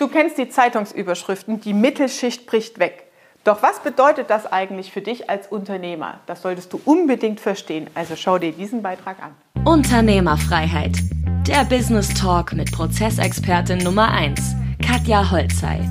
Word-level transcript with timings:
Du 0.00 0.08
kennst 0.08 0.38
die 0.38 0.48
Zeitungsüberschriften, 0.48 1.60
die 1.60 1.74
Mittelschicht 1.74 2.46
bricht 2.46 2.78
weg. 2.78 3.04
Doch 3.44 3.62
was 3.62 3.80
bedeutet 3.80 4.30
das 4.30 4.50
eigentlich 4.50 4.92
für 4.92 5.02
dich 5.02 5.28
als 5.28 5.46
Unternehmer? 5.48 6.20
Das 6.24 6.40
solltest 6.40 6.72
du 6.72 6.80
unbedingt 6.86 7.38
verstehen. 7.38 7.86
Also 7.94 8.16
schau 8.16 8.38
dir 8.38 8.52
diesen 8.52 8.80
Beitrag 8.80 9.16
an. 9.22 9.34
Unternehmerfreiheit. 9.66 10.96
Der 11.46 11.66
Business 11.66 12.14
Talk 12.14 12.54
mit 12.54 12.72
Prozessexpertin 12.72 13.76
Nummer 13.76 14.10
1, 14.10 14.40
Katja 14.82 15.30
Holzei. 15.30 15.86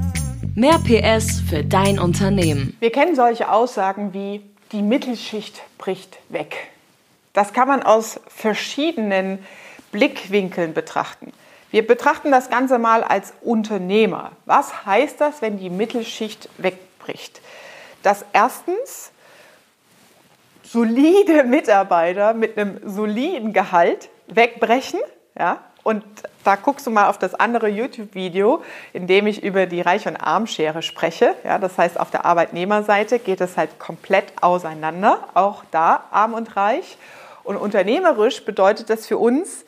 Mehr 0.55 0.79
PS 0.79 1.41
für 1.47 1.63
dein 1.63 1.99
Unternehmen. 1.99 2.75
Wir 2.79 2.91
kennen 2.91 3.15
solche 3.15 3.51
Aussagen 3.51 4.15
wie 4.15 4.41
die 4.71 4.81
Mittelschicht 4.81 5.61
bricht 5.77 6.17
weg. 6.29 6.71
Das 7.33 7.53
kann 7.53 7.67
man 7.67 7.83
aus 7.83 8.19
verschiedenen 8.27 9.37
Blickwinkeln 9.91 10.73
betrachten. 10.73 11.31
Wir 11.71 11.85
betrachten 11.85 12.31
das 12.31 12.49
Ganze 12.49 12.79
mal 12.79 13.03
als 13.03 13.33
Unternehmer. 13.41 14.31
Was 14.45 14.85
heißt 14.85 15.21
das, 15.21 15.41
wenn 15.41 15.57
die 15.57 15.69
Mittelschicht 15.69 16.49
wegbricht? 16.57 17.41
Dass 18.01 18.25
erstens 18.33 19.11
solide 20.63 21.43
Mitarbeiter 21.43 22.33
mit 22.33 22.57
einem 22.57 22.79
soliden 22.83 23.53
Gehalt 23.53 24.09
wegbrechen, 24.27 24.99
ja, 25.37 25.59
und 25.83 26.03
da 26.43 26.55
guckst 26.55 26.85
du 26.85 26.91
mal 26.91 27.07
auf 27.07 27.17
das 27.17 27.33
andere 27.33 27.67
YouTube-Video, 27.67 28.61
in 28.93 29.07
dem 29.07 29.27
ich 29.27 29.43
über 29.43 29.65
die 29.65 29.81
Reich- 29.81 30.07
und 30.07 30.17
Armschere 30.17 30.81
spreche. 30.81 31.33
Ja, 31.43 31.57
das 31.57 31.77
heißt, 31.77 31.99
auf 31.99 32.11
der 32.11 32.25
Arbeitnehmerseite 32.25 33.17
geht 33.17 33.41
es 33.41 33.57
halt 33.57 33.79
komplett 33.79 34.25
auseinander, 34.41 35.29
auch 35.33 35.63
da 35.71 36.03
arm 36.11 36.33
und 36.33 36.55
reich. 36.55 36.97
Und 37.43 37.55
unternehmerisch 37.55 38.43
bedeutet 38.43 38.89
das 38.89 39.07
für 39.07 39.17
uns, 39.17 39.65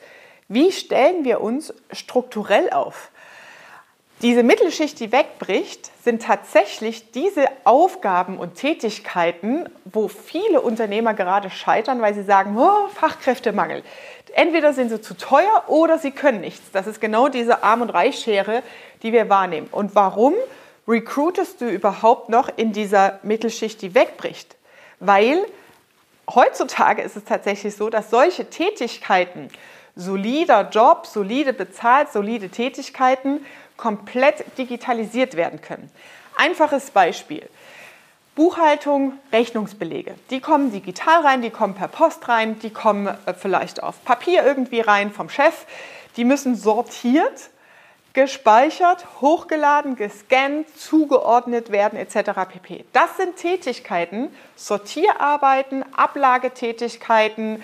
wie 0.52 0.70
stellen 0.72 1.24
wir 1.24 1.40
uns 1.40 1.72
strukturell 1.92 2.70
auf? 2.70 3.10
Diese 4.20 4.44
Mittelschicht, 4.44 5.00
die 5.00 5.10
wegbricht, 5.10 5.90
sind 6.04 6.22
tatsächlich 6.22 7.10
diese 7.10 7.46
Aufgaben 7.64 8.38
und 8.38 8.54
Tätigkeiten, 8.54 9.68
wo 9.84 10.06
viele 10.06 10.60
Unternehmer 10.60 11.12
gerade 11.14 11.50
scheitern, 11.50 12.00
weil 12.00 12.14
sie 12.14 12.22
sagen, 12.22 12.56
oh, 12.56 12.86
Fachkräftemangel. 12.94 13.82
Entweder 14.34 14.74
sind 14.74 14.90
sie 14.90 15.00
zu 15.00 15.16
teuer 15.16 15.64
oder 15.66 15.98
sie 15.98 16.12
können 16.12 16.40
nichts. 16.40 16.70
Das 16.72 16.86
ist 16.86 17.00
genau 17.00 17.28
diese 17.28 17.64
Arm- 17.64 17.82
und 17.82 17.90
Reichschere, 17.90 18.62
die 19.02 19.12
wir 19.12 19.28
wahrnehmen. 19.28 19.68
Und 19.72 19.94
warum 19.94 20.34
recruitest 20.86 21.60
du 21.60 21.68
überhaupt 21.68 22.28
noch 22.28 22.48
in 22.56 22.72
dieser 22.72 23.18
Mittelschicht, 23.22 23.82
die 23.82 23.94
wegbricht? 23.94 24.56
Weil 25.00 25.44
heutzutage 26.32 27.02
ist 27.02 27.16
es 27.16 27.24
tatsächlich 27.24 27.74
so, 27.74 27.90
dass 27.90 28.10
solche 28.10 28.48
Tätigkeiten, 28.48 29.48
solider 29.96 30.68
Job, 30.70 31.06
solide 31.06 31.52
bezahlt, 31.52 32.12
solide 32.12 32.48
Tätigkeiten 32.48 33.44
komplett 33.76 34.44
digitalisiert 34.58 35.36
werden 35.36 35.60
können. 35.60 35.90
Einfaches 36.36 36.90
Beispiel. 36.90 37.48
Buchhaltung, 38.34 39.18
Rechnungsbelege. 39.30 40.14
Die 40.30 40.40
kommen 40.40 40.72
digital 40.72 41.20
rein, 41.20 41.42
die 41.42 41.50
kommen 41.50 41.74
per 41.74 41.88
Post 41.88 42.28
rein, 42.28 42.58
die 42.60 42.70
kommen 42.70 43.06
äh, 43.06 43.34
vielleicht 43.34 43.82
auf 43.82 44.02
Papier 44.04 44.46
irgendwie 44.46 44.80
rein 44.80 45.12
vom 45.12 45.28
Chef. 45.28 45.66
Die 46.16 46.24
müssen 46.24 46.54
sortiert, 46.54 47.50
gespeichert, 48.14 49.06
hochgeladen, 49.20 49.96
gescannt, 49.96 50.66
zugeordnet 50.78 51.70
werden 51.70 51.98
etc. 51.98 52.30
pp. 52.48 52.84
Das 52.94 53.18
sind 53.18 53.36
Tätigkeiten, 53.36 54.34
Sortierarbeiten, 54.56 55.84
Ablagetätigkeiten, 55.94 57.62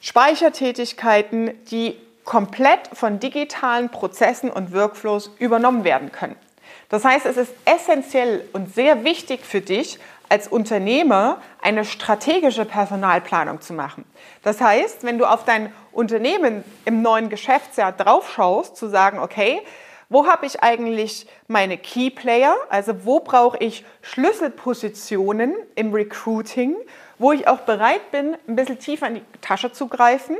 Speichertätigkeiten, 0.00 1.52
die 1.70 1.96
komplett 2.24 2.80
von 2.92 3.20
digitalen 3.20 3.88
Prozessen 3.88 4.50
und 4.50 4.74
Workflows 4.74 5.30
übernommen 5.38 5.84
werden 5.84 6.12
können. 6.12 6.36
Das 6.88 7.04
heißt, 7.04 7.26
es 7.26 7.36
ist 7.36 7.52
essentiell 7.64 8.44
und 8.52 8.74
sehr 8.74 9.04
wichtig 9.04 9.44
für 9.44 9.60
dich 9.60 9.98
als 10.28 10.48
Unternehmer 10.48 11.40
eine 11.62 11.84
strategische 11.84 12.64
Personalplanung 12.64 13.60
zu 13.60 13.72
machen. 13.72 14.04
Das 14.42 14.60
heißt, 14.60 15.04
wenn 15.04 15.18
du 15.18 15.24
auf 15.24 15.44
dein 15.44 15.72
Unternehmen 15.92 16.64
im 16.84 17.02
neuen 17.02 17.28
Geschäftsjahr 17.28 17.92
draufschaust, 17.92 18.76
zu 18.76 18.88
sagen, 18.88 19.20
okay, 19.20 19.62
wo 20.08 20.26
habe 20.26 20.46
ich 20.46 20.62
eigentlich 20.62 21.26
meine 21.48 21.78
Key 21.78 22.10
Player? 22.10 22.54
Also 22.68 23.04
wo 23.04 23.20
brauche 23.20 23.58
ich 23.58 23.84
Schlüsselpositionen 24.02 25.54
im 25.74 25.92
Recruiting 25.92 26.76
wo 27.18 27.32
ich 27.32 27.48
auch 27.48 27.60
bereit 27.60 28.10
bin, 28.10 28.36
ein 28.46 28.56
bisschen 28.56 28.78
tiefer 28.78 29.08
in 29.08 29.16
die 29.16 29.22
Tasche 29.40 29.72
zu 29.72 29.88
greifen. 29.88 30.36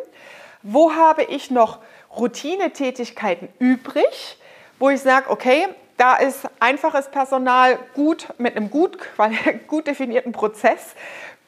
Wo 0.63 0.95
habe 0.95 1.25
ich 1.25 1.51
noch 1.51 1.79
Routinetätigkeiten 2.17 3.49
übrig, 3.59 4.39
wo 4.79 4.91
ich 4.91 5.01
sage, 5.01 5.31
okay, 5.31 5.69
da 5.97 6.17
ist 6.17 6.47
einfaches 6.61 7.11
Personal 7.11 7.79
gut 7.95 8.29
mit 8.39 8.57
einem 8.57 8.71
gut, 8.71 8.99
gut 9.67 9.87
definierten 9.87 10.33
Prozess 10.33 10.95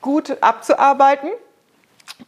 gut 0.01 0.43
abzuarbeiten. 0.43 1.31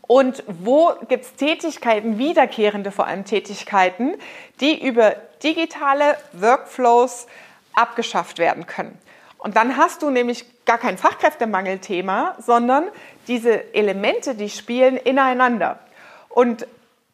Und 0.02 0.42
wo 0.46 0.92
gibt 1.08 1.24
es 1.24 1.34
Tätigkeiten, 1.34 2.18
wiederkehrende 2.18 2.90
vor 2.90 3.06
allem 3.06 3.24
Tätigkeiten, 3.24 4.14
die 4.60 4.86
über 4.86 5.16
digitale 5.42 6.16
Workflows 6.32 7.26
abgeschafft 7.74 8.38
werden 8.38 8.66
können. 8.66 8.98
Und 9.38 9.56
dann 9.56 9.76
hast 9.76 10.02
du 10.02 10.10
nämlich 10.10 10.44
gar 10.66 10.78
kein 10.78 10.98
Fachkräftemangelthema, 10.98 12.36
sondern 12.38 12.88
diese 13.26 13.74
Elemente, 13.74 14.34
die 14.34 14.50
spielen 14.50 14.96
ineinander. 14.96 15.78
Und 16.28 16.66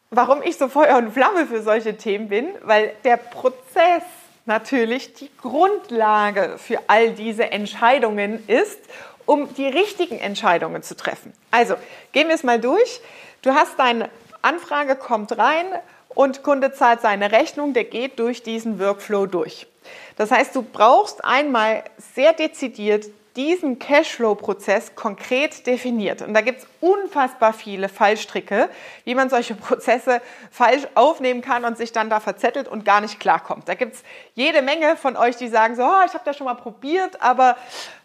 warum 0.09 0.41
ich 0.43 0.57
so 0.57 0.67
Feuer 0.67 0.97
und 0.97 1.11
Flamme 1.11 1.45
für 1.45 1.61
solche 1.61 1.97
Themen 1.97 2.27
bin, 2.27 2.47
weil 2.63 2.93
der 3.03 3.17
Prozess 3.17 4.03
natürlich 4.45 5.13
die 5.13 5.29
Grundlage 5.41 6.55
für 6.57 6.79
all 6.87 7.11
diese 7.11 7.51
Entscheidungen 7.51 8.45
ist, 8.47 8.79
um 9.27 9.53
die 9.53 9.67
richtigen 9.67 10.17
Entscheidungen 10.17 10.81
zu 10.81 10.97
treffen. 10.97 11.31
Also, 11.51 11.75
gehen 12.13 12.29
wir 12.29 12.35
es 12.35 12.43
mal 12.43 12.59
durch. 12.59 13.01
Du 13.43 13.51
hast 13.51 13.77
deine 13.77 14.09
Anfrage, 14.41 14.95
kommt 14.95 15.37
rein 15.37 15.67
und 16.09 16.41
Kunde 16.41 16.73
zahlt 16.73 17.01
seine 17.01 17.31
Rechnung, 17.31 17.73
der 17.73 17.83
geht 17.83 18.17
durch 18.17 18.41
diesen 18.41 18.79
Workflow 18.79 19.27
durch. 19.27 19.67
Das 20.15 20.31
heißt, 20.31 20.55
du 20.55 20.63
brauchst 20.63 21.23
einmal 21.23 21.83
sehr 22.15 22.33
dezidiert 22.33 23.05
diesen 23.37 23.77
Cashflow-Prozess 23.77 24.95
konkret 24.95 25.67
definiert. 25.67 26.23
Und 26.23 26.33
da 26.33 26.41
gibt 26.41 26.59
es 26.59 26.67
unfassbar 26.81 27.53
viele 27.53 27.87
Fallstricke, 27.87 28.69
wie 29.05 29.13
man 29.13 29.29
solche 29.29 29.53
Prozesse 29.55 30.21
falsch 30.51 30.87
aufnehmen 30.95 31.41
kann 31.41 31.63
und 31.63 31.77
sich 31.77 31.91
dann 31.91 32.09
da 32.09 32.19
verzettelt 32.19 32.67
und 32.67 32.83
gar 32.83 32.99
nicht 32.99 33.19
klarkommt. 33.19 33.69
Da 33.69 33.75
gibt 33.75 33.93
es 33.93 34.03
jede 34.33 34.63
Menge 34.63 34.97
von 34.97 35.15
euch, 35.15 35.37
die 35.37 35.47
sagen 35.47 35.75
so, 35.75 35.83
oh, 35.83 36.05
ich 36.05 36.13
habe 36.13 36.23
das 36.25 36.35
schon 36.35 36.45
mal 36.45 36.55
probiert, 36.55 37.21
aber 37.21 37.55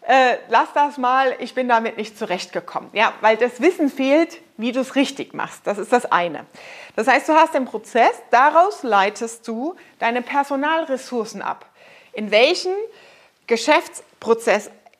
äh, 0.07 0.37
lass 0.49 0.71
das 0.73 0.97
mal, 0.97 1.35
ich 1.39 1.55
bin 1.55 1.67
damit 1.67 1.97
nicht 1.97 2.17
zurechtgekommen. 2.17 2.91
Ja, 2.93 3.13
weil 3.21 3.35
das 3.35 3.59
Wissen 3.59 3.89
fehlt, 3.89 4.39
wie 4.57 4.71
du 4.71 4.81
es 4.81 4.95
richtig 4.95 5.33
machst. 5.33 5.65
Das 5.65 5.79
ist 5.79 5.91
das 5.91 6.11
eine. 6.11 6.45
Das 6.95 7.07
heißt, 7.07 7.27
du 7.27 7.33
hast 7.33 7.55
den 7.55 7.65
Prozess, 7.65 8.11
daraus 8.29 8.83
leitest 8.83 9.47
du 9.47 9.75
deine 9.97 10.21
Personalressourcen 10.21 11.41
ab. 11.41 11.65
In 12.13 12.29
welchen 12.29 12.73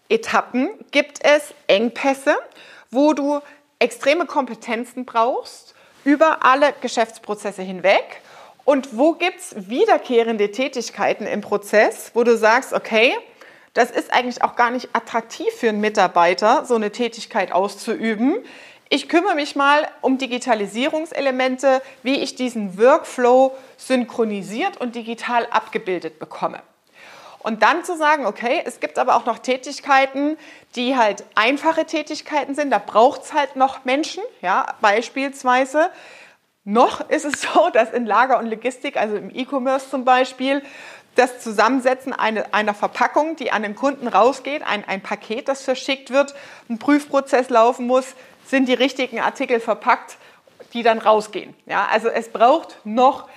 Geschäftsprozessetappen 0.10 0.70
gibt 0.92 1.24
es 1.24 1.54
Engpässe, 1.68 2.36
wo 2.92 3.14
du 3.14 3.42
extreme 3.80 4.26
Kompetenzen 4.26 5.06
brauchst 5.06 5.74
über 6.04 6.46
alle 6.46 6.74
Geschäftsprozesse 6.82 7.62
hinweg? 7.62 8.22
Und 8.66 8.98
wo 8.98 9.14
gibt 9.14 9.40
es 9.40 9.70
wiederkehrende 9.70 10.52
Tätigkeiten 10.52 11.26
im 11.26 11.42
Prozess, 11.42 12.12
wo 12.14 12.24
du 12.24 12.38
sagst, 12.38 12.74
okay, 12.74 13.14
das 13.74 13.92
ist 13.92 14.14
eigentlich 14.14 14.44
auch 14.44 14.56
gar 14.56 14.72
nicht 14.72 14.90
attraktiv 14.94 15.52
für 15.54 15.70
einen 15.70 15.82
Mitarbeiter, 15.82 16.64
so 16.66 16.76
eine 16.76 16.92
Tätigkeit 16.92 17.52
auszuüben. 17.52 18.38
Ich 18.90 19.10
kümmere 19.10 19.36
mich 19.36 19.56
mal 19.56 19.88
um 20.02 20.18
Digitalisierungselemente, 20.18 21.82
wie 22.04 22.20
ich 22.20 22.36
diesen 22.36 22.78
Workflow 22.78 23.54
synchronisiert 23.76 24.78
und 24.80 24.96
digital 24.96 25.48
abgebildet 25.50 26.20
bekomme. 26.20 26.62
Und 27.44 27.62
dann 27.62 27.84
zu 27.84 27.98
sagen, 27.98 28.26
okay, 28.26 28.64
es 28.66 28.80
gibt 28.80 28.98
aber 28.98 29.16
auch 29.16 29.26
noch 29.26 29.38
Tätigkeiten, 29.40 30.38
die 30.76 30.98
halt 30.98 31.26
einfache 31.36 31.86
Tätigkeiten 31.86 32.56
sind, 32.56 32.72
da 32.72 32.80
braucht 32.80 33.24
es 33.24 33.34
halt 33.34 33.56
noch 33.56 33.86
Menschen, 33.86 34.24
ja, 34.42 34.66
beispielsweise. 34.82 35.92
Noch 36.64 37.10
ist 37.10 37.26
es 37.26 37.42
so, 37.54 37.70
dass 37.70 37.92
in 37.92 38.06
Lager 38.06 38.40
und 38.40 38.48
Logistik, 38.48 38.98
also 38.98 39.18
im 39.18 39.30
E-Commerce 39.30 39.90
zum 39.90 40.06
Beispiel, 40.06 40.64
das 41.16 41.42
Zusammensetzen 41.42 42.12
eine, 42.14 42.54
einer 42.54 42.74
Verpackung, 42.74 43.36
die 43.36 43.52
an 43.52 43.62
den 43.62 43.76
Kunden 43.76 44.08
rausgeht, 44.08 44.64
ein, 44.64 44.84
ein 44.88 45.02
Paket, 45.02 45.48
das 45.48 45.62
verschickt 45.62 46.10
wird, 46.10 46.34
ein 46.70 46.80
Prüfprozess 46.80 47.50
laufen 47.50 47.86
muss, 47.86 48.16
sind 48.48 48.68
die 48.68 48.74
richtigen 48.74 49.20
Artikel 49.20 49.60
verpackt, 49.60 50.18
die 50.74 50.82
dann 50.82 50.98
rausgehen. 50.98 51.54
Ja, 51.66 51.88
also 51.92 52.08
es 52.08 52.30
braucht 52.30 52.78
noch 52.84 53.28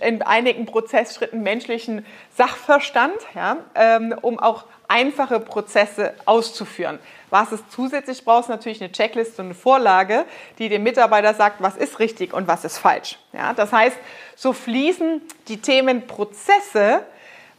in 0.00 0.22
einigen 0.22 0.66
Prozessschritten 0.66 1.42
menschlichen 1.42 2.06
Sachverstand, 2.36 3.16
ja, 3.34 3.58
ähm, 3.74 4.14
um 4.20 4.38
auch 4.38 4.64
einfache 4.88 5.40
Prozesse 5.40 6.14
auszuführen. 6.24 6.98
Was 7.30 7.52
es 7.52 7.60
zusätzlich 7.70 8.24
braucht, 8.24 8.42
ist 8.44 8.48
natürlich 8.48 8.80
eine 8.80 8.92
Checkliste 8.92 9.42
und 9.42 9.48
eine 9.48 9.54
Vorlage, 9.54 10.24
die 10.58 10.68
dem 10.68 10.82
Mitarbeiter 10.82 11.34
sagt, 11.34 11.60
was 11.60 11.76
ist 11.76 11.98
richtig 11.98 12.32
und 12.32 12.46
was 12.46 12.64
ist 12.64 12.78
falsch. 12.78 13.18
Ja, 13.32 13.54
das 13.54 13.72
heißt, 13.72 13.96
so 14.36 14.52
fließen 14.52 15.22
die 15.48 15.60
Themen 15.60 16.06
Prozesse 16.06 17.02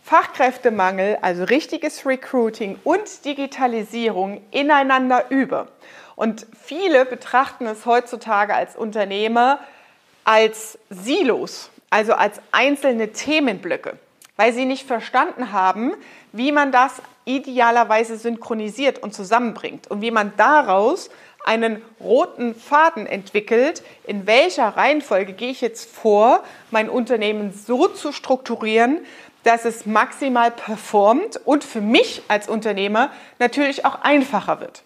Fachkräftemangel, 0.05 1.17
also 1.23 1.45
richtiges 1.45 2.05
Recruiting 2.05 2.79
und 2.83 3.25
Digitalisierung 3.25 4.39
ineinander 4.51 5.25
über. 5.29 5.69
Und 6.15 6.45
viele 6.63 7.05
betrachten 7.05 7.65
es 7.65 7.87
heutzutage 7.87 8.53
als 8.53 8.75
Unternehmer 8.75 9.59
als 10.23 10.77
Silos, 10.89 11.69
also 11.89 12.13
als 12.13 12.41
einzelne 12.51 13.11
Themenblöcke, 13.11 13.97
weil 14.35 14.53
sie 14.53 14.65
nicht 14.65 14.87
verstanden 14.87 15.51
haben, 15.51 15.93
wie 16.31 16.51
man 16.51 16.71
das 16.71 17.01
idealerweise 17.25 18.17
synchronisiert 18.17 18.99
und 18.99 19.13
zusammenbringt 19.13 19.87
und 19.89 20.01
wie 20.01 20.11
man 20.11 20.33
daraus 20.37 21.09
einen 21.45 21.81
roten 21.99 22.55
Faden 22.55 23.05
entwickelt, 23.05 23.83
in 24.05 24.25
welcher 24.25 24.69
Reihenfolge 24.69 25.33
gehe 25.33 25.51
ich 25.51 25.61
jetzt 25.61 25.89
vor, 25.89 26.43
mein 26.71 26.89
Unternehmen 26.89 27.53
so 27.53 27.87
zu 27.87 28.11
strukturieren, 28.11 28.99
dass 29.43 29.63
es 29.63 29.85
maximal 29.85 30.49
performt 30.49 31.39
und 31.45 31.63
für 31.63 31.81
mich 31.81 32.23
als 32.27 32.49
Unternehmer 32.49 33.11
natürlich 33.37 33.85
auch 33.85 34.01
einfacher 34.01 34.59
wird. 34.59 34.83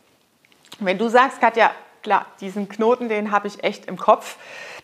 Wenn 0.79 0.97
du 0.97 1.07
sagst, 1.07 1.39
Katja, 1.39 1.71
klar, 2.03 2.25
diesen 2.41 2.69
Knoten, 2.69 3.09
den 3.09 3.31
habe 3.31 3.47
ich 3.47 3.63
echt 3.63 3.85
im 3.85 3.97
Kopf. 3.97 4.37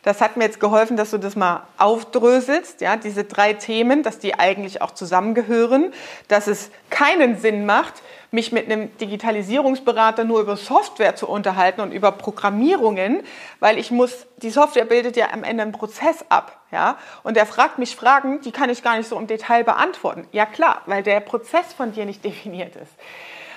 Das 0.03 0.21
hat 0.21 0.37
mir 0.37 0.43
jetzt 0.43 0.59
geholfen, 0.59 0.97
dass 0.97 1.09
du 1.09 1.17
das 1.17 1.35
mal 1.35 1.63
aufdröselst, 1.79 2.81
ja, 2.81 2.95
diese 2.95 3.23
drei 3.23 3.53
Themen, 3.53 4.03
dass 4.03 4.19
die 4.19 4.37
eigentlich 4.37 4.81
auch 4.83 4.91
zusammengehören, 4.91 5.93
dass 6.27 6.45
es 6.45 6.69
keinen 6.91 7.39
Sinn 7.39 7.65
macht, 7.65 8.03
mich 8.29 8.51
mit 8.51 8.65
einem 8.65 8.95
Digitalisierungsberater 8.97 10.23
nur 10.23 10.41
über 10.41 10.57
Software 10.57 11.15
zu 11.15 11.27
unterhalten 11.27 11.81
und 11.81 11.91
über 11.91 12.11
Programmierungen, 12.11 13.23
weil 13.59 13.79
ich 13.79 13.89
muss, 13.89 14.27
die 14.37 14.51
Software 14.51 14.85
bildet 14.85 15.17
ja 15.17 15.31
am 15.31 15.43
Ende 15.43 15.63
einen 15.63 15.71
Prozess 15.71 16.23
ab, 16.29 16.59
ja, 16.71 16.99
und 17.23 17.35
er 17.35 17.47
fragt 17.47 17.79
mich 17.79 17.95
Fragen, 17.95 18.41
die 18.41 18.51
kann 18.51 18.69
ich 18.69 18.83
gar 18.83 18.97
nicht 18.97 19.09
so 19.09 19.17
im 19.17 19.25
Detail 19.25 19.63
beantworten. 19.63 20.27
Ja 20.31 20.45
klar, 20.45 20.81
weil 20.85 21.01
der 21.01 21.19
Prozess 21.19 21.73
von 21.75 21.93
dir 21.93 22.05
nicht 22.05 22.23
definiert 22.23 22.75
ist. 22.75 22.91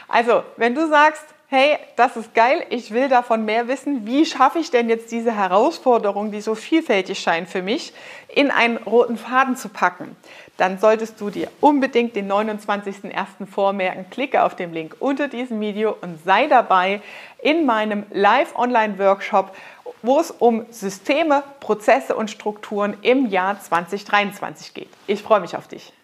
Also, 0.08 0.44
wenn 0.56 0.74
du 0.74 0.88
sagst, 0.88 1.26
hey, 1.50 1.78
das 1.96 2.16
ist 2.16 2.34
geil, 2.34 2.64
ich 2.68 2.90
will 2.90 3.08
davon 3.08 3.46
mehr 3.46 3.68
wissen, 3.68 4.06
wie 4.06 4.26
schaffe 4.26 4.58
ich 4.58 4.70
denn 4.70 4.90
jetzt 4.90 5.10
diese 5.10 5.34
Herausforderung, 5.34 6.30
die 6.30 6.42
so 6.42 6.54
vielfältig 6.54 7.18
scheint 7.18 7.48
für 7.48 7.62
mich, 7.62 7.94
in 8.28 8.50
einen 8.50 8.76
roten 8.76 9.16
Faden 9.16 9.56
zu 9.56 9.70
packen, 9.70 10.14
dann 10.58 10.78
solltest 10.78 11.18
du 11.20 11.30
dir 11.30 11.48
unbedingt 11.62 12.14
den 12.16 12.30
29.01. 12.30 13.46
vormerken. 13.50 14.10
Klicke 14.10 14.42
auf 14.42 14.56
den 14.56 14.74
Link 14.74 14.96
unter 14.98 15.28
diesem 15.28 15.58
Video 15.60 15.96
und 16.02 16.22
sei 16.22 16.48
dabei 16.48 17.00
in 17.42 17.64
meinem 17.64 18.04
Live-Online-Workshop, 18.10 19.56
wo 20.02 20.20
es 20.20 20.30
um 20.30 20.66
Systeme, 20.70 21.42
Prozesse 21.60 22.14
und 22.14 22.30
Strukturen 22.30 22.94
im 23.00 23.26
Jahr 23.26 23.58
2023 23.58 24.74
geht. 24.74 24.90
Ich 25.06 25.22
freue 25.22 25.40
mich 25.40 25.56
auf 25.56 25.66
dich. 25.66 25.94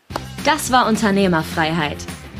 Das 0.46 0.72
war 0.72 0.86
Unternehmerfreiheit 0.86 1.98